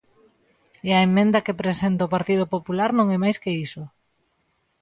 [0.89, 3.81] E a emenda que presenta o Partido Popular non é máis que iso.